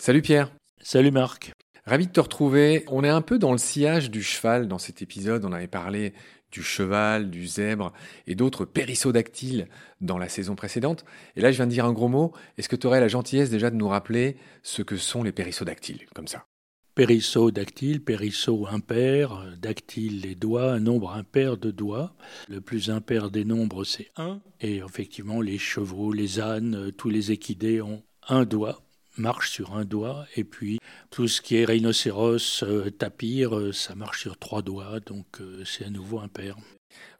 Salut 0.00 0.22
Pierre. 0.22 0.50
Salut 0.80 1.10
Marc. 1.10 1.52
Ravi 1.84 2.06
de 2.06 2.12
te 2.12 2.20
retrouver. 2.20 2.84
On 2.88 3.04
est 3.04 3.10
un 3.10 3.20
peu 3.20 3.38
dans 3.38 3.52
le 3.52 3.58
sillage 3.58 4.10
du 4.10 4.22
cheval 4.22 4.66
dans 4.66 4.78
cet 4.78 5.02
épisode. 5.02 5.44
On 5.44 5.52
avait 5.52 5.68
parlé 5.68 6.14
du 6.50 6.62
cheval, 6.62 7.28
du 7.28 7.46
zèbre 7.46 7.92
et 8.26 8.34
d'autres 8.34 8.64
périssodactyles 8.64 9.68
dans 10.00 10.16
la 10.16 10.30
saison 10.30 10.54
précédente. 10.54 11.04
Et 11.36 11.42
là, 11.42 11.52
je 11.52 11.56
viens 11.56 11.66
de 11.66 11.72
dire 11.72 11.84
un 11.84 11.92
gros 11.92 12.08
mot. 12.08 12.32
Est-ce 12.56 12.70
que 12.70 12.76
tu 12.76 12.86
aurais 12.86 13.00
la 13.00 13.08
gentillesse 13.08 13.50
déjà 13.50 13.68
de 13.68 13.76
nous 13.76 13.88
rappeler 13.88 14.38
ce 14.62 14.80
que 14.80 14.96
sont 14.96 15.22
les 15.22 15.32
périssodactyles, 15.32 16.06
comme 16.14 16.28
ça? 16.28 16.46
Périssodactyle, 16.94 18.02
périsseau 18.02 18.66
impair, 18.68 19.54
dactyle 19.58 20.22
les 20.22 20.34
doigts, 20.34 20.72
un 20.72 20.80
nombre 20.80 21.12
impair 21.12 21.58
de 21.58 21.70
doigts. 21.70 22.14
Le 22.48 22.62
plus 22.62 22.88
impair 22.88 23.30
des 23.30 23.44
nombres, 23.44 23.84
c'est 23.84 24.08
1. 24.16 24.40
Et 24.62 24.76
effectivement, 24.76 25.42
les 25.42 25.58
chevaux, 25.58 26.10
les 26.10 26.40
ânes, 26.40 26.90
tous 26.96 27.10
les 27.10 27.32
équidés 27.32 27.82
ont 27.82 28.02
un 28.28 28.46
doigt 28.46 28.80
marche 29.16 29.50
sur 29.50 29.76
un 29.76 29.84
doigt, 29.84 30.26
et 30.36 30.44
puis 30.44 30.78
tout 31.10 31.28
ce 31.28 31.40
qui 31.40 31.56
est 31.56 31.64
rhinocéros, 31.64 32.62
euh, 32.62 32.90
tapir, 32.90 33.56
euh, 33.56 33.72
ça 33.72 33.94
marche 33.94 34.22
sur 34.22 34.38
trois 34.38 34.62
doigts, 34.62 35.00
donc 35.00 35.26
euh, 35.40 35.62
c'est 35.64 35.84
à 35.84 35.90
nouveau 35.90 36.20
impair. 36.20 36.56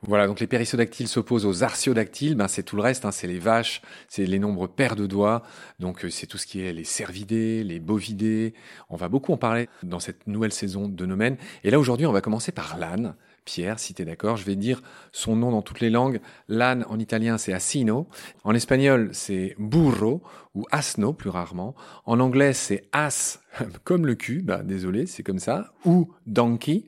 Voilà, 0.02 0.26
donc 0.26 0.40
les 0.40 0.46
périssodactyles 0.46 1.08
s'opposent 1.08 1.46
aux 1.46 1.62
artiodactyles, 1.62 2.34
ben 2.34 2.48
c'est 2.48 2.62
tout 2.62 2.76
le 2.76 2.82
reste, 2.82 3.04
hein, 3.04 3.12
c'est 3.12 3.26
les 3.26 3.38
vaches, 3.38 3.82
c'est 4.08 4.24
les 4.24 4.38
nombres 4.38 4.66
pairs 4.66 4.96
de 4.96 5.06
doigts, 5.06 5.42
donc 5.78 6.06
c'est 6.10 6.26
tout 6.26 6.38
ce 6.38 6.46
qui 6.46 6.60
est 6.62 6.72
les 6.72 6.84
cervidés, 6.84 7.62
les 7.62 7.80
bovidés. 7.80 8.54
On 8.88 8.96
va 8.96 9.08
beaucoup 9.08 9.32
en 9.32 9.36
parler 9.36 9.68
dans 9.82 10.00
cette 10.00 10.26
nouvelle 10.26 10.52
saison 10.52 10.88
de 10.88 11.06
Nomen. 11.06 11.36
Et 11.64 11.70
là 11.70 11.78
aujourd'hui, 11.78 12.06
on 12.06 12.12
va 12.12 12.20
commencer 12.20 12.50
par 12.50 12.78
l'âne. 12.78 13.14
Pierre, 13.44 13.78
si 13.78 13.94
tu 13.94 14.02
es 14.02 14.04
d'accord, 14.04 14.36
je 14.36 14.44
vais 14.44 14.56
dire 14.56 14.82
son 15.12 15.36
nom 15.36 15.50
dans 15.50 15.62
toutes 15.62 15.80
les 15.80 15.90
langues. 15.90 16.20
L'âne 16.48 16.84
en 16.88 16.98
italien, 16.98 17.38
c'est 17.38 17.52
asino. 17.52 18.08
En 18.44 18.54
espagnol, 18.54 19.10
c'est 19.12 19.54
burro 19.58 20.22
ou 20.54 20.64
asno 20.70 21.12
plus 21.12 21.30
rarement. 21.30 21.74
En 22.04 22.20
anglais, 22.20 22.52
c'est 22.52 22.88
as 22.92 23.40
comme 23.84 24.06
le 24.06 24.14
cul, 24.14 24.42
bah, 24.42 24.62
désolé, 24.62 25.06
c'est 25.06 25.22
comme 25.22 25.38
ça, 25.38 25.72
ou 25.84 26.12
donkey. 26.26 26.84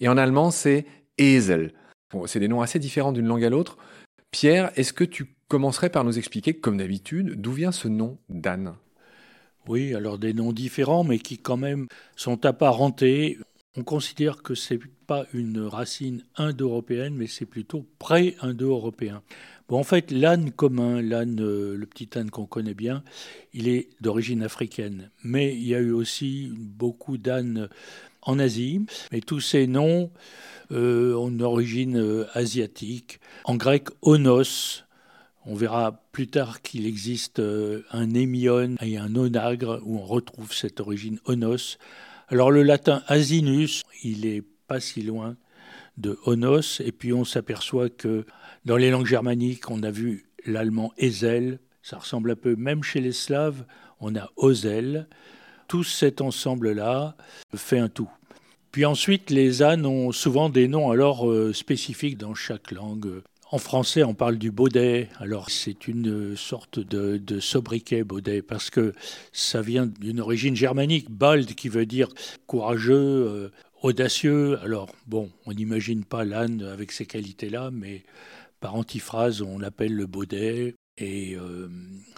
Et 0.00 0.08
en 0.08 0.16
allemand, 0.16 0.50
c'est 0.50 0.86
esel. 1.18 1.72
c'est 2.26 2.40
des 2.40 2.48
noms 2.48 2.62
assez 2.62 2.78
différents 2.78 3.12
d'une 3.12 3.26
langue 3.26 3.44
à 3.44 3.50
l'autre. 3.50 3.76
Pierre, 4.30 4.70
est-ce 4.76 4.92
que 4.92 5.04
tu 5.04 5.36
commencerais 5.48 5.90
par 5.90 6.04
nous 6.04 6.18
expliquer, 6.18 6.54
comme 6.54 6.78
d'habitude, 6.78 7.40
d'où 7.40 7.52
vient 7.52 7.72
ce 7.72 7.88
nom 7.88 8.18
d'âne? 8.28 8.74
Oui, 9.68 9.94
alors 9.94 10.18
des 10.18 10.32
noms 10.32 10.52
différents, 10.52 11.04
mais 11.04 11.18
qui 11.18 11.38
quand 11.38 11.56
même 11.56 11.86
sont 12.14 12.46
apparentés. 12.46 13.38
On 13.78 13.82
considère 13.82 14.42
que 14.42 14.54
c'est 14.54 14.80
pas 15.06 15.26
une 15.34 15.60
racine 15.60 16.24
indo-européenne, 16.36 17.14
mais 17.14 17.26
c'est 17.26 17.44
plutôt 17.44 17.84
pré-indo-européen. 17.98 19.22
Bon, 19.68 19.78
en 19.78 19.84
fait, 19.84 20.10
l'âne 20.10 20.50
commun, 20.50 21.02
l'âne, 21.02 21.40
euh, 21.40 21.76
le 21.76 21.84
petit 21.84 22.08
âne 22.16 22.30
qu'on 22.30 22.46
connaît 22.46 22.74
bien, 22.74 23.04
il 23.52 23.68
est 23.68 23.88
d'origine 24.00 24.42
africaine. 24.42 25.10
Mais 25.24 25.54
il 25.54 25.66
y 25.66 25.74
a 25.74 25.80
eu 25.80 25.90
aussi 25.90 26.50
beaucoup 26.56 27.18
d'ânes 27.18 27.68
en 28.22 28.38
Asie. 28.38 28.80
Mais 29.12 29.20
tous 29.20 29.40
ces 29.40 29.66
noms 29.66 30.10
euh, 30.72 31.14
ont 31.14 31.28
une 31.28 31.42
origine 31.42 31.98
euh, 31.98 32.24
asiatique. 32.32 33.20
En 33.44 33.56
grec, 33.56 33.88
onos. 34.00 34.84
On 35.44 35.54
verra 35.54 36.02
plus 36.12 36.28
tard 36.28 36.62
qu'il 36.62 36.86
existe 36.86 37.40
un 37.92 38.14
émion 38.14 38.74
et 38.80 38.96
un 38.96 39.14
onagre 39.14 39.80
où 39.84 39.98
on 39.98 40.04
retrouve 40.04 40.52
cette 40.52 40.80
origine 40.80 41.20
onos. 41.24 41.78
Alors 42.28 42.50
le 42.50 42.64
latin 42.64 43.02
asinus, 43.06 43.82
il 44.02 44.26
est 44.26 44.42
pas 44.66 44.80
si 44.80 45.02
loin 45.02 45.36
de 45.96 46.18
Onos, 46.24 46.80
et 46.84 46.90
puis 46.90 47.12
on 47.12 47.24
s'aperçoit 47.24 47.88
que 47.88 48.26
dans 48.64 48.76
les 48.76 48.90
langues 48.90 49.06
germaniques, 49.06 49.70
on 49.70 49.82
a 49.84 49.92
vu 49.92 50.26
l'allemand 50.44 50.92
Ezel, 50.98 51.60
ça 51.82 51.98
ressemble 51.98 52.32
un 52.32 52.36
peu, 52.36 52.56
même 52.56 52.82
chez 52.82 53.00
les 53.00 53.12
Slaves, 53.12 53.64
on 54.00 54.16
a 54.16 54.28
Ozel. 54.36 55.08
Tout 55.68 55.84
cet 55.84 56.20
ensemble-là 56.20 57.16
fait 57.54 57.78
un 57.78 57.88
tout. 57.88 58.10
Puis 58.72 58.84
ensuite, 58.84 59.30
les 59.30 59.62
ânes 59.62 59.86
ont 59.86 60.10
souvent 60.10 60.48
des 60.48 60.66
noms 60.66 60.90
alors 60.90 61.30
euh, 61.30 61.52
spécifiques 61.52 62.18
dans 62.18 62.34
chaque 62.34 62.72
langue. 62.72 63.22
En 63.52 63.58
français, 63.58 64.02
on 64.02 64.14
parle 64.14 64.38
du 64.38 64.50
baudet. 64.50 65.08
Alors, 65.18 65.50
c'est 65.50 65.86
une 65.86 66.36
sorte 66.36 66.80
de, 66.80 67.38
sobriquet, 67.38 68.02
baudet, 68.02 68.42
parce 68.42 68.70
que 68.70 68.92
ça 69.32 69.62
vient 69.62 69.86
d'une 69.86 70.20
origine 70.20 70.56
germanique, 70.56 71.10
bald, 71.10 71.54
qui 71.54 71.68
veut 71.68 71.86
dire 71.86 72.08
courageux, 72.48 72.94
euh, 72.94 73.52
audacieux. 73.82 74.58
Alors, 74.62 74.90
bon, 75.06 75.30
on 75.46 75.52
n'imagine 75.52 76.04
pas 76.04 76.24
l'âne 76.24 76.62
avec 76.62 76.90
ces 76.90 77.06
qualités-là, 77.06 77.70
mais 77.72 78.02
par 78.58 78.74
antiphrase, 78.74 79.42
on 79.42 79.60
l'appelle 79.60 79.94
le 79.94 80.06
baudet. 80.06 80.74
Et 80.98 81.36
euh, 81.36 81.68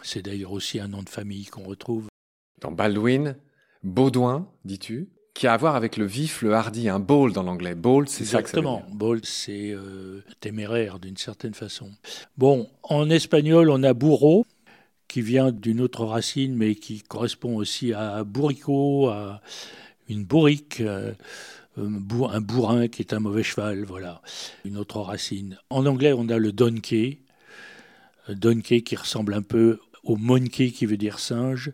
c'est 0.03 0.23
d'ailleurs 0.23 0.53
aussi 0.53 0.81
un 0.81 0.89
nom 0.89 1.03
de 1.03 1.11
famille 1.11 1.45
qu'on 1.45 1.65
retrouve. 1.65 2.07
Dans 2.63 2.73
Baldwin, 2.73 3.37
Baudouin, 3.83 4.49
dis-tu? 4.65 5.11
Qui 5.39 5.47
a 5.47 5.53
à 5.53 5.57
voir 5.57 5.77
avec 5.77 5.97
le 5.97 6.05
vif, 6.05 6.43
le 6.43 6.53
hardi, 6.53 6.89
un 6.89 6.99
bold 6.99 7.39
en 7.39 7.47
anglais. 7.47 7.77
Bold, 7.77 8.09
c'est 8.09 8.25
ça 8.25 8.43
dire. 8.43 8.83
Bold, 8.91 9.25
c'est 9.25 9.71
euh, 9.71 10.25
téméraire 10.41 10.99
d'une 10.99 11.17
certaine 11.17 11.55
façon. 11.55 11.93
Bon, 12.37 12.69
en 12.83 13.09
espagnol, 13.09 13.71
on 13.71 13.85
a 13.85 13.95
burro, 13.95 14.47
qui 15.07 15.23
vient 15.23 15.53
d'une 15.53 15.81
autre 15.81 16.05
racine, 16.05 16.57
mais 16.57 16.75
qui 16.75 17.03
correspond 17.03 17.55
aussi 17.55 17.93
à 17.93 18.25
burrico, 18.25 19.11
à 19.11 19.41
une 20.09 20.25
bourrique. 20.25 20.81
Euh, 20.81 21.13
un 21.77 22.41
bourrin 22.41 22.89
qui 22.89 23.03
est 23.03 23.13
un 23.13 23.21
mauvais 23.21 23.45
cheval, 23.45 23.85
voilà, 23.85 24.21
une 24.65 24.77
autre 24.77 24.99
racine. 24.99 25.57
En 25.71 25.87
anglais, 25.87 26.13
on 26.13 26.29
a 26.31 26.37
le 26.37 26.51
donkey, 26.51 27.21
donkey 28.29 28.81
qui 28.81 28.97
ressemble 28.97 29.35
un 29.35 29.43
peu 29.43 29.79
au 30.03 30.17
monkey 30.17 30.73
qui 30.73 30.85
veut 30.85 30.97
dire 30.97 31.21
singe. 31.21 31.71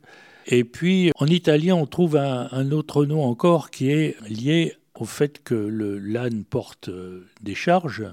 Et 0.47 0.65
puis 0.65 1.10
en 1.16 1.27
italien, 1.27 1.75
on 1.75 1.87
trouve 1.87 2.16
un, 2.16 2.71
autre 2.71 3.05
nom 3.05 3.25
encore 3.25 3.71
qui 3.71 3.91
est 3.91 4.16
lié 4.28 4.75
au 4.94 5.05
fait 5.05 5.43
que 5.43 5.55
le 5.55 5.99
l'âne 5.99 6.44
porte 6.44 6.88
euh, 6.88 7.27
des 7.41 7.55
charges. 7.55 8.06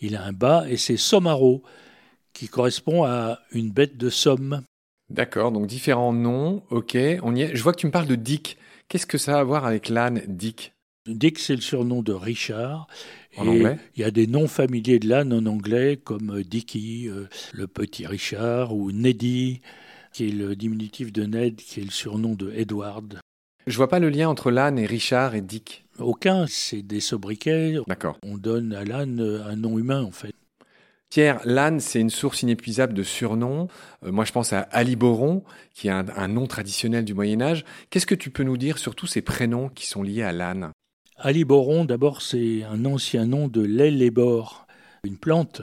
Il 0.00 0.16
a 0.16 0.24
un 0.24 0.32
bas 0.32 0.64
et 0.68 0.76
c'est 0.76 0.96
somaro 0.96 1.62
qui 2.32 2.48
correspond 2.48 3.04
à 3.04 3.40
une 3.52 3.70
bête 3.70 3.96
de 3.96 4.10
somme. 4.10 4.62
D'accord, 5.10 5.52
donc 5.52 5.66
différents 5.66 6.12
noms, 6.12 6.62
ok. 6.70 6.96
On 7.22 7.34
y 7.34 7.42
est. 7.42 7.56
Je 7.56 7.62
vois 7.62 7.72
que 7.72 7.80
tu 7.80 7.86
me 7.86 7.92
parles 7.92 8.06
de 8.06 8.14
Dick. 8.14 8.58
Qu'est-ce 8.88 9.06
que 9.06 9.18
ça 9.18 9.36
a 9.36 9.40
à 9.40 9.44
voir 9.44 9.64
avec 9.64 9.88
l'âne 9.88 10.22
Dick? 10.26 10.72
Dick, 11.06 11.38
c'est 11.38 11.54
le 11.54 11.60
surnom 11.60 12.02
de 12.02 12.12
Richard. 12.12 12.88
En 13.36 13.46
anglais? 13.46 13.78
Il 13.94 14.00
y 14.00 14.04
a 14.04 14.10
des 14.10 14.26
noms 14.26 14.48
familiers 14.48 14.98
de 14.98 15.08
l'âne 15.08 15.32
en 15.32 15.46
anglais, 15.46 15.98
comme 16.02 16.42
Dickie, 16.42 17.08
euh, 17.08 17.26
le 17.52 17.66
petit 17.66 18.06
Richard, 18.06 18.74
ou 18.74 18.90
Neddy 18.92 19.60
qui 20.16 20.28
est 20.28 20.32
le 20.32 20.56
diminutif 20.56 21.12
de 21.12 21.24
Ned, 21.24 21.56
qui 21.56 21.80
est 21.80 21.84
le 21.84 21.90
surnom 21.90 22.32
de 22.32 22.50
Edward. 22.52 23.20
Je 23.66 23.76
vois 23.76 23.88
pas 23.88 23.98
le 23.98 24.08
lien 24.08 24.30
entre 24.30 24.50
l'âne 24.50 24.78
et 24.78 24.86
Richard 24.86 25.34
et 25.34 25.42
Dick. 25.42 25.84
Aucun, 25.98 26.46
c'est 26.48 26.80
des 26.80 27.00
sobriquets. 27.00 27.74
D'accord. 27.86 28.16
On 28.22 28.38
donne 28.38 28.72
à 28.72 28.82
l'âne 28.82 29.20
un 29.20 29.56
nom 29.56 29.78
humain 29.78 30.02
en 30.02 30.12
fait. 30.12 30.32
Pierre, 31.10 31.42
l'âne, 31.44 31.80
c'est 31.80 32.00
une 32.00 32.08
source 32.08 32.42
inépuisable 32.42 32.94
de 32.94 33.02
surnoms. 33.02 33.68
Euh, 34.06 34.10
moi, 34.10 34.24
je 34.24 34.32
pense 34.32 34.54
à 34.54 34.60
Aliboron, 34.60 35.44
qui 35.74 35.88
est 35.88 35.90
un, 35.90 36.28
nom 36.28 36.46
traditionnel 36.46 37.04
du 37.04 37.12
Moyen 37.12 37.42
Âge. 37.42 37.66
Qu'est-ce 37.90 38.06
que 38.06 38.14
tu 38.14 38.30
peux 38.30 38.42
nous 38.42 38.56
dire 38.56 38.78
sur 38.78 38.94
tous 38.94 39.06
ces 39.06 39.20
prénoms 39.20 39.68
qui 39.68 39.86
sont 39.86 40.02
liés 40.02 40.22
à 40.22 40.32
l'âne 40.32 40.70
Aliboron, 41.18 41.84
d'abord, 41.84 42.22
c'est 42.22 42.64
un 42.64 42.86
ancien 42.86 43.26
nom 43.26 43.48
de 43.48 43.60
l'ellébore, 43.60 44.66
une 45.04 45.18
plante 45.18 45.60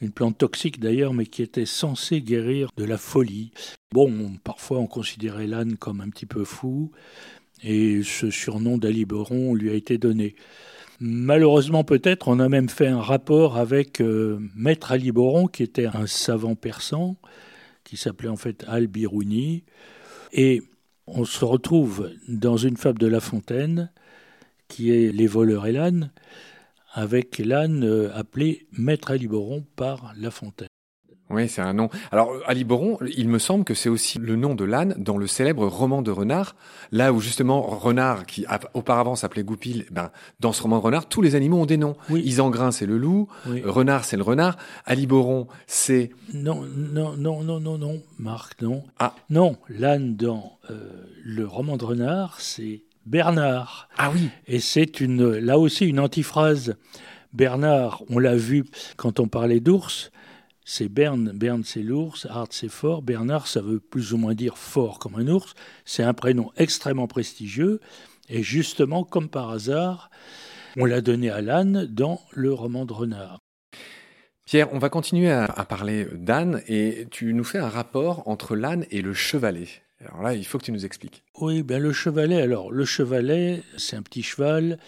une 0.00 0.10
plante 0.10 0.38
toxique 0.38 0.80
d'ailleurs, 0.80 1.14
mais 1.14 1.26
qui 1.26 1.42
était 1.42 1.66
censée 1.66 2.20
guérir 2.20 2.70
de 2.76 2.84
la 2.84 2.98
folie. 2.98 3.50
Bon, 3.92 4.36
parfois 4.44 4.78
on 4.78 4.86
considérait 4.86 5.46
l'âne 5.46 5.76
comme 5.76 6.00
un 6.00 6.10
petit 6.10 6.26
peu 6.26 6.44
fou, 6.44 6.92
et 7.62 8.02
ce 8.02 8.30
surnom 8.30 8.78
d'Aliberon 8.78 9.54
lui 9.54 9.70
a 9.70 9.74
été 9.74 9.98
donné. 9.98 10.34
Malheureusement 11.00 11.84
peut-être, 11.84 12.28
on 12.28 12.40
a 12.40 12.48
même 12.48 12.68
fait 12.68 12.86
un 12.86 13.00
rapport 13.00 13.56
avec 13.56 14.00
euh, 14.00 14.38
Maître 14.54 14.92
Aliboron, 14.92 15.46
qui 15.46 15.62
était 15.62 15.86
un 15.86 16.06
savant 16.06 16.54
persan, 16.54 17.16
qui 17.84 17.96
s'appelait 17.96 18.28
en 18.28 18.36
fait 18.36 18.64
Al-Birouni, 18.66 19.64
et 20.32 20.62
on 21.06 21.24
se 21.24 21.44
retrouve 21.44 22.10
dans 22.28 22.56
une 22.56 22.76
fable 22.76 22.98
de 22.98 23.06
La 23.06 23.20
Fontaine, 23.20 23.90
qui 24.68 24.90
est 24.90 25.12
Les 25.12 25.26
voleurs 25.26 25.66
et 25.66 25.72
l'âne, 25.72 26.10
avec 26.96 27.38
l'âne 27.38 27.84
euh, 27.84 28.10
appelé 28.14 28.66
Maître 28.72 29.10
Aliboron 29.10 29.64
par 29.76 30.14
La 30.18 30.30
Fontaine. 30.30 30.68
Oui, 31.28 31.48
c'est 31.48 31.60
un 31.60 31.72
nom. 31.72 31.90
Alors, 32.12 32.30
Aliboron, 32.46 32.98
il 33.16 33.28
me 33.28 33.38
semble 33.38 33.64
que 33.64 33.74
c'est 33.74 33.88
aussi 33.88 34.18
le 34.18 34.36
nom 34.36 34.54
de 34.54 34.64
l'âne 34.64 34.94
dans 34.96 35.18
le 35.18 35.26
célèbre 35.26 35.66
roman 35.66 36.00
de 36.00 36.12
Renard, 36.12 36.54
là 36.92 37.12
où 37.12 37.20
justement 37.20 37.62
Renard, 37.62 38.26
qui 38.26 38.46
auparavant 38.74 39.16
s'appelait 39.16 39.42
Goupil, 39.42 39.86
ben, 39.90 40.10
dans 40.38 40.52
ce 40.52 40.62
roman 40.62 40.78
de 40.78 40.84
Renard, 40.84 41.08
tous 41.08 41.22
les 41.22 41.34
animaux 41.34 41.58
ont 41.58 41.66
des 41.66 41.78
noms. 41.78 41.96
Oui. 42.10 42.22
Isengrin, 42.22 42.70
c'est 42.70 42.86
le 42.86 42.96
loup, 42.96 43.28
Renard, 43.64 44.04
c'est 44.04 44.16
le 44.16 44.22
renard, 44.22 44.56
Aliboron, 44.84 45.48
c'est... 45.66 46.10
Non, 46.32 46.62
non, 46.64 47.16
non, 47.16 47.42
non, 47.42 47.58
non, 47.58 47.76
non, 47.76 48.00
Marc, 48.18 48.62
non. 48.62 48.84
Ah. 49.00 49.14
Non, 49.28 49.56
l'âne 49.68 50.14
dans 50.14 50.58
euh, 50.70 50.78
le 51.24 51.44
roman 51.44 51.76
de 51.76 51.84
Renard, 51.84 52.40
c'est 52.40 52.84
Bernard. 53.06 53.88
Ah 53.96 54.10
oui. 54.12 54.30
Et 54.46 54.58
c'est 54.60 55.00
une, 55.00 55.36
là 55.36 55.58
aussi 55.58 55.86
une 55.86 56.00
antiphrase. 56.00 56.76
Bernard, 57.32 58.02
on 58.10 58.18
l'a 58.18 58.36
vu 58.36 58.64
quand 58.96 59.20
on 59.20 59.28
parlait 59.28 59.60
d'ours, 59.60 60.10
c'est 60.64 60.88
Bern, 60.88 61.30
Bern 61.32 61.62
c'est 61.64 61.82
l'ours, 61.82 62.26
Hart 62.28 62.52
c'est 62.52 62.68
fort, 62.68 63.02
Bernard 63.02 63.46
ça 63.46 63.60
veut 63.60 63.78
plus 63.78 64.12
ou 64.12 64.16
moins 64.16 64.34
dire 64.34 64.58
fort 64.58 64.98
comme 64.98 65.14
un 65.14 65.28
ours, 65.28 65.54
c'est 65.84 66.02
un 66.02 66.14
prénom 66.14 66.50
extrêmement 66.56 67.06
prestigieux, 67.06 67.80
et 68.28 68.42
justement, 68.42 69.04
comme 69.04 69.28
par 69.28 69.50
hasard, 69.50 70.10
on 70.76 70.84
l'a 70.84 71.00
donné 71.00 71.30
à 71.30 71.40
l'âne 71.40 71.86
dans 71.86 72.20
le 72.32 72.52
roman 72.52 72.84
de 72.84 72.92
Renard. 72.92 73.38
Pierre, 74.44 74.72
on 74.72 74.78
va 74.78 74.88
continuer 74.88 75.30
à, 75.30 75.64
parler 75.68 76.06
d'âne, 76.12 76.62
et 76.66 77.06
tu 77.10 77.34
nous 77.34 77.44
fais 77.44 77.58
un 77.58 77.68
rapport 77.68 78.26
entre 78.28 78.56
l'âne 78.56 78.86
et 78.90 79.02
le 79.02 79.12
chevalet. 79.12 79.68
Alors 80.00 80.22
là, 80.22 80.34
il 80.34 80.44
faut 80.44 80.58
que 80.58 80.64
tu 80.64 80.72
nous 80.72 80.84
expliques. 80.84 81.22
Oui, 81.40 81.62
bien 81.62 81.78
le 81.78 81.92
chevalet, 81.92 82.40
alors 82.40 82.70
le 82.70 82.84
chevalet, 82.84 83.62
c'est 83.76 83.96
un 83.96 84.02
petit 84.02 84.22
cheval, 84.22 84.78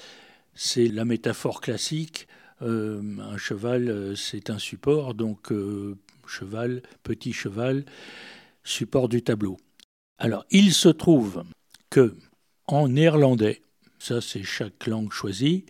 c'est 0.54 0.88
la 0.88 1.04
métaphore 1.04 1.60
classique 1.60 2.28
euh, 2.62 3.00
un 3.20 3.36
cheval, 3.36 3.88
euh, 3.88 4.14
c'est 4.16 4.50
un 4.50 4.58
support, 4.58 5.14
donc 5.14 5.52
euh, 5.52 5.96
cheval, 6.26 6.82
petit 7.04 7.32
cheval, 7.32 7.84
support 8.64 9.08
du 9.08 9.22
tableau. 9.22 9.58
Alors, 10.18 10.44
il 10.50 10.72
se 10.72 10.88
trouve 10.88 11.44
que 11.90 12.16
en 12.66 12.88
néerlandais, 12.88 13.62
ça 13.98 14.20
c'est 14.20 14.42
chaque 14.42 14.86
langue 14.88 15.12
choisie, 15.12 15.66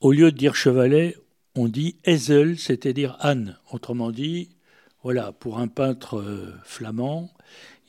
au 0.00 0.12
lieu 0.12 0.30
de 0.30 0.36
dire 0.36 0.54
chevalet, 0.54 1.16
on 1.54 1.68
dit 1.68 1.96
ezel, 2.04 2.58
c'est-à-dire 2.58 3.16
âne. 3.20 3.58
Autrement 3.72 4.10
dit, 4.10 4.50
voilà, 5.02 5.32
pour 5.32 5.58
un 5.58 5.68
peintre 5.68 6.22
flamand, 6.64 7.30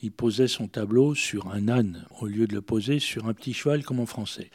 il 0.02 0.10
posait 0.10 0.48
son 0.48 0.66
tableau 0.66 1.14
sur 1.14 1.48
un 1.52 1.68
âne 1.68 2.04
au 2.20 2.26
lieu 2.26 2.46
de 2.46 2.54
le 2.54 2.60
poser 2.60 2.98
sur 2.98 3.26
un 3.26 3.34
petit 3.34 3.54
cheval 3.54 3.84
comme 3.84 4.00
en 4.00 4.06
français. 4.06 4.50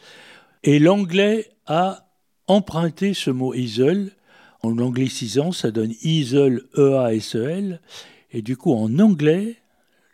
Et 0.64 0.78
l'anglais 0.78 1.50
a 1.66 2.10
emprunter 2.48 3.14
ce 3.14 3.32
mot 3.32 3.54
isle. 3.54 4.12
En 4.62 4.78
anglicisant, 4.80 5.52
ça 5.52 5.72
donne 5.72 5.94
isle, 6.04 6.64
E-A-S-E-L. 6.78 7.80
Et 8.32 8.42
du 8.42 8.58
coup, 8.58 8.74
en 8.74 9.00
anglais, 9.00 9.58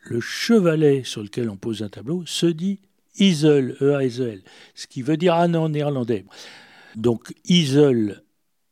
le 0.03 0.19
chevalet 0.19 1.03
sur 1.03 1.23
lequel 1.23 1.49
on 1.49 1.55
pose 1.55 1.81
un 1.81 1.89
tableau 1.89 2.23
se 2.25 2.45
dit 2.45 2.79
isle, 3.17 3.75
E-A-S-E-L. 3.81 4.43
Ce 4.75 4.85
qui 4.85 5.01
veut 5.01 5.17
dire 5.17 5.33
âne 5.33 5.55
en 5.55 5.69
néerlandais. 5.69 6.25
Donc, 6.95 7.33
isle, 7.45 8.21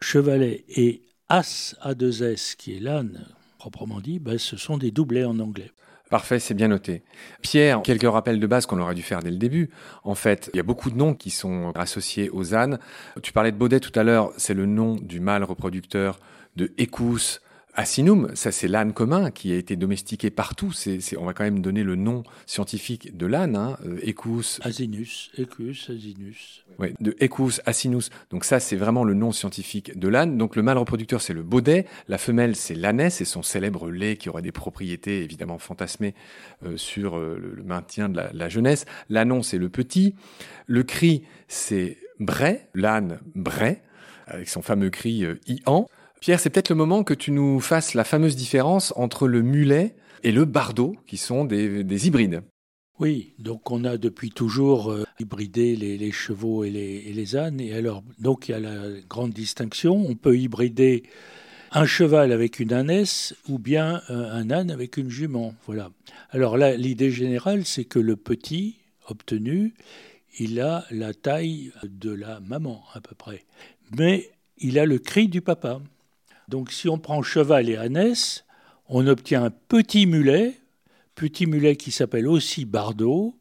chevalet 0.01 0.65
et 0.69 1.01
as, 1.29 1.75
A2S, 1.83 2.55
qui 2.55 2.75
est 2.75 2.79
l'âne, 2.79 3.25
proprement 3.57 4.01
dit, 4.01 4.19
ben, 4.19 4.37
ce 4.37 4.57
sont 4.57 4.77
des 4.77 4.91
doublets 4.91 5.23
en 5.23 5.39
anglais. 5.39 5.71
Parfait, 6.11 6.39
c'est 6.39 6.53
bien 6.53 6.67
noté. 6.67 7.03
Pierre, 7.41 7.81
quelques 7.83 8.03
rappels 8.03 8.41
de 8.41 8.45
base 8.45 8.65
qu'on 8.65 8.81
aurait 8.81 8.95
dû 8.95 9.01
faire 9.01 9.21
dès 9.23 9.31
le 9.31 9.37
début. 9.37 9.69
En 10.03 10.13
fait, 10.13 10.49
il 10.53 10.57
y 10.57 10.59
a 10.59 10.63
beaucoup 10.63 10.91
de 10.91 10.97
noms 10.97 11.13
qui 11.13 11.29
sont 11.29 11.71
associés 11.73 12.29
aux 12.33 12.53
ânes. 12.53 12.79
Tu 13.23 13.31
parlais 13.31 13.53
de 13.53 13.57
Baudet 13.57 13.79
tout 13.79 13.97
à 13.97 14.03
l'heure, 14.03 14.33
c'est 14.35 14.53
le 14.53 14.65
nom 14.65 14.95
du 14.95 15.21
mâle 15.21 15.45
reproducteur 15.45 16.19
de 16.57 16.73
Écous, 16.77 17.39
Asinum, 17.73 18.29
ça 18.33 18.51
c'est 18.51 18.67
l'âne 18.67 18.91
commun 18.91 19.31
qui 19.31 19.53
a 19.53 19.55
été 19.55 19.75
domestiqué 19.75 20.29
partout. 20.29 20.71
C'est, 20.73 20.99
on 21.17 21.25
va 21.25 21.33
quand 21.33 21.43
même 21.43 21.61
donner 21.61 21.83
le 21.83 21.95
nom 21.95 22.23
scientifique 22.45 23.15
de 23.15 23.25
l'âne, 23.25 23.55
hein, 23.55 23.77
euh, 23.85 23.97
Equus. 24.03 24.59
Asinus, 24.61 25.31
Equus, 25.37 25.89
Asinus. 25.89 26.65
Oui, 26.79 26.93
de 26.99 27.15
Equus 27.19 27.61
asinus. 27.65 28.09
Donc 28.29 28.43
ça 28.43 28.59
c'est 28.59 28.75
vraiment 28.75 29.03
le 29.05 29.13
nom 29.13 29.31
scientifique 29.31 29.97
de 29.97 30.07
l'âne. 30.09 30.37
Donc 30.37 30.55
le 30.55 30.63
mâle 30.63 30.77
reproducteur 30.77 31.21
c'est 31.21 31.33
le 31.33 31.43
baudet, 31.43 31.85
la 32.09 32.17
femelle 32.17 32.55
c'est 32.55 32.75
l'ânesse 32.75 33.21
et 33.21 33.25
son 33.25 33.41
célèbre 33.41 33.89
lait 33.89 34.17
qui 34.17 34.27
aurait 34.27 34.41
des 34.41 34.51
propriétés 34.51 35.23
évidemment 35.23 35.57
fantasmées 35.57 36.13
euh, 36.65 36.75
sur 36.75 37.17
euh, 37.17 37.39
le, 37.55 37.63
maintien 37.63 38.09
de 38.09 38.17
la, 38.17 38.31
la 38.33 38.49
jeunesse. 38.49 38.85
L'anon 39.09 39.43
c'est 39.43 39.57
le 39.57 39.69
petit. 39.69 40.15
Le 40.67 40.83
cri 40.83 41.23
c'est 41.47 41.97
bray, 42.19 42.59
l'âne 42.73 43.19
bray, 43.33 43.79
avec 44.27 44.49
son 44.49 44.61
fameux 44.61 44.89
cri 44.89 45.25
ian. 45.47 45.87
Pierre, 46.21 46.39
c'est 46.39 46.51
peut-être 46.51 46.69
le 46.69 46.75
moment 46.75 47.03
que 47.03 47.15
tu 47.15 47.31
nous 47.31 47.59
fasses 47.59 47.95
la 47.95 48.03
fameuse 48.03 48.35
différence 48.35 48.93
entre 48.95 49.27
le 49.27 49.41
mulet 49.41 49.95
et 50.21 50.31
le 50.31 50.45
bardeau, 50.45 50.95
qui 51.07 51.17
sont 51.17 51.45
des, 51.45 52.07
hybrides. 52.07 52.43
Oui, 52.99 53.33
donc 53.39 53.71
on 53.71 53.83
a 53.85 53.97
depuis 53.97 54.29
toujours 54.29 54.91
euh, 54.91 55.03
hybridé 55.19 55.75
les, 55.75 56.11
chevaux 56.11 56.63
et 56.63 56.69
les, 56.69 57.35
ânes. 57.35 57.59
Et 57.59 57.73
alors, 57.73 58.03
donc 58.19 58.47
il 58.47 58.51
y 58.51 58.53
a 58.53 58.59
la 58.59 59.01
grande 59.09 59.31
distinction. 59.31 59.95
On 59.95 60.13
peut 60.13 60.37
hybrider 60.37 61.01
un 61.71 61.87
cheval 61.87 62.31
avec 62.31 62.59
une 62.59 62.71
ânesse 62.71 63.33
ou 63.49 63.57
bien 63.57 64.03
euh, 64.11 64.31
un 64.31 64.51
âne 64.51 64.69
avec 64.69 64.97
une 64.97 65.09
jument. 65.09 65.55
Voilà. 65.65 65.89
Alors 66.29 66.55
là, 66.55 66.77
l'idée 66.77 67.09
générale, 67.09 67.65
c'est 67.65 67.85
que 67.85 67.97
le 67.97 68.15
petit 68.15 68.75
obtenu, 69.07 69.73
il 70.37 70.61
a 70.61 70.85
la 70.91 71.15
taille 71.15 71.71
de 71.83 72.11
la 72.11 72.39
maman 72.41 72.83
à 72.93 73.01
peu 73.01 73.15
près. 73.15 73.43
Mais 73.97 74.29
il 74.59 74.77
a 74.77 74.85
le 74.85 74.99
cri 74.99 75.27
du 75.27 75.41
papa. 75.41 75.81
Donc 76.51 76.73
si 76.73 76.89
on 76.89 76.99
prend 76.99 77.23
cheval 77.23 77.69
et 77.69 77.77
ânesse, 77.77 78.43
on 78.89 79.07
obtient 79.07 79.45
un 79.45 79.51
petit 79.51 80.05
mulet, 80.05 80.59
petit 81.15 81.45
mulet 81.45 81.77
qui 81.77 81.91
s'appelle 81.91 82.27
aussi 82.27 82.65
bardeau. 82.65 83.39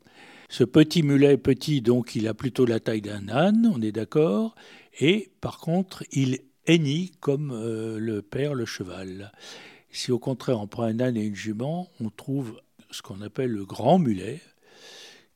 Ce 0.49 0.63
petit 0.63 1.03
mulet 1.03 1.37
petit, 1.37 1.81
donc 1.81 2.15
il 2.15 2.29
a 2.29 2.35
plutôt 2.35 2.67
la 2.67 2.79
taille 2.79 3.03
d'un 3.03 3.29
âne, 3.29 3.69
on 3.75 3.83
est 3.83 3.91
d'accord, 3.91 4.55
et 5.01 5.33
par 5.41 5.59
contre 5.59 6.05
il 6.13 6.39
hennit 6.67 7.13
comme 7.19 7.51
euh, 7.53 7.99
le 7.99 8.23
père 8.23 8.55
le 8.55 8.65
cheval. 8.65 9.33
Si 9.91 10.13
au 10.13 10.21
contraire 10.21 10.61
on 10.61 10.69
prend 10.69 10.85
un 10.85 11.01
âne 11.01 11.17
et 11.17 11.25
une 11.25 11.35
jument, 11.35 11.89
on 12.01 12.11
trouve 12.11 12.61
ce 12.93 13.03
qu'on 13.03 13.23
appelle 13.23 13.51
le 13.51 13.65
grand 13.65 13.99
mulet, 13.99 14.41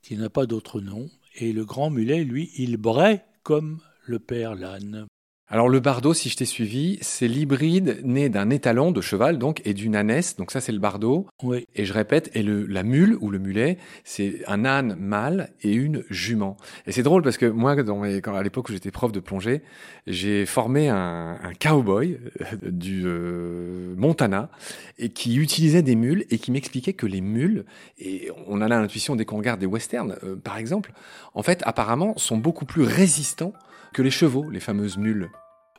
qui 0.00 0.16
n'a 0.16 0.30
pas 0.30 0.46
d'autre 0.46 0.80
nom, 0.80 1.10
et 1.34 1.52
le 1.52 1.64
grand 1.64 1.90
mulet, 1.90 2.22
lui, 2.22 2.52
il 2.56 2.76
braie 2.76 3.24
comme 3.42 3.80
le 4.06 4.20
père 4.20 4.54
l'âne. 4.54 5.06
Alors 5.54 5.68
le 5.68 5.78
bardeau, 5.78 6.14
si 6.14 6.30
je 6.30 6.36
t'ai 6.36 6.46
suivi, 6.46 6.98
c'est 7.00 7.28
l'hybride 7.28 8.00
né 8.02 8.28
d'un 8.28 8.50
étalon 8.50 8.90
de 8.90 9.00
cheval 9.00 9.38
donc 9.38 9.62
et 9.64 9.72
d'une 9.72 9.94
ânesse. 9.94 10.34
Donc 10.34 10.50
ça 10.50 10.60
c'est 10.60 10.72
le 10.72 10.80
bardeau. 10.80 11.28
Oui. 11.44 11.68
Et 11.76 11.84
je 11.84 11.92
répète, 11.92 12.28
et 12.34 12.42
le, 12.42 12.66
la 12.66 12.82
mule 12.82 13.16
ou 13.20 13.30
le 13.30 13.38
mulet, 13.38 13.78
c'est 14.02 14.40
un 14.48 14.64
âne 14.64 14.96
mâle 14.98 15.50
et 15.62 15.72
une 15.72 16.02
jument. 16.10 16.56
Et 16.88 16.90
c'est 16.92 17.04
drôle 17.04 17.22
parce 17.22 17.36
que 17.36 17.46
moi, 17.46 17.80
dans 17.84 18.02
quand, 18.20 18.34
à 18.34 18.42
l'époque 18.42 18.68
où 18.68 18.72
j'étais 18.72 18.90
prof 18.90 19.12
de 19.12 19.20
plongée, 19.20 19.62
j'ai 20.08 20.44
formé 20.44 20.88
un, 20.88 21.38
un 21.40 21.54
cowboy 21.54 22.18
euh, 22.40 22.56
du 22.72 23.04
euh, 23.06 23.94
Montana 23.96 24.50
et 24.98 25.10
qui 25.10 25.36
utilisait 25.36 25.82
des 25.82 25.94
mules 25.94 26.24
et 26.30 26.38
qui 26.38 26.50
m'expliquait 26.50 26.94
que 26.94 27.06
les 27.06 27.20
mules, 27.20 27.64
et 28.00 28.28
on 28.48 28.60
a 28.60 28.66
l'intuition 28.66 29.14
dès 29.14 29.24
qu'on 29.24 29.36
regarde 29.36 29.60
des 29.60 29.66
westerns 29.66 30.16
euh, 30.24 30.34
par 30.34 30.58
exemple, 30.58 30.92
en 31.32 31.44
fait 31.44 31.62
apparemment 31.64 32.18
sont 32.18 32.38
beaucoup 32.38 32.64
plus 32.64 32.82
résistants 32.82 33.52
que 33.92 34.02
les 34.02 34.10
chevaux, 34.10 34.50
les 34.50 34.58
fameuses 34.58 34.98
mules. 34.98 35.30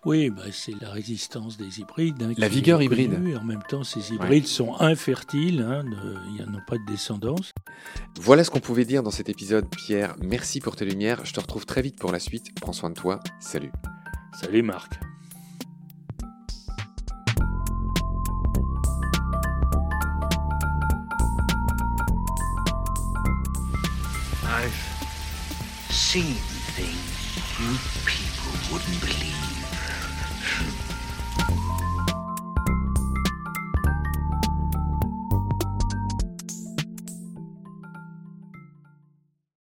Oui, 0.05 0.29
bah, 0.29 0.43
c'est 0.51 0.79
la 0.79 0.91
résistance 0.91 1.57
des 1.57 1.79
hybrides. 1.79 2.21
Hein, 2.21 2.33
la 2.37 2.47
vigueur 2.47 2.83
hybride. 2.83 3.19
Et 3.27 3.35
en 3.35 3.43
même 3.43 3.63
temps, 3.67 3.83
ces 3.83 4.13
hybrides 4.13 4.45
sont 4.45 4.75
infertiles, 4.79 5.61
hein, 5.67 5.83
ils 6.37 6.45
n'ont 6.45 6.61
pas 6.67 6.77
de 6.77 6.85
descendance. 6.85 7.53
Voilà 8.19 8.43
ce 8.43 8.51
qu'on 8.51 8.59
pouvait 8.59 8.85
dire 8.85 9.01
dans 9.01 9.09
cet 9.09 9.29
épisode, 9.29 9.67
Pierre. 9.67 10.15
Merci 10.21 10.59
pour 10.59 10.75
tes 10.75 10.85
lumières. 10.85 11.25
Je 11.25 11.33
te 11.33 11.39
retrouve 11.39 11.65
très 11.65 11.81
vite 11.81 11.97
pour 11.97 12.11
la 12.11 12.19
suite. 12.19 12.53
Prends 12.61 12.71
soin 12.71 12.91
de 12.91 12.95
toi. 12.95 13.19
Salut. 13.39 13.71
Salut 14.39 14.61
Marc. 14.61 14.93
I've 24.43 24.71
seen 25.89 26.35
things 26.75 26.95
you 27.59 27.75
people 28.05 28.51
wouldn't 28.71 29.01
believe. 29.01 29.54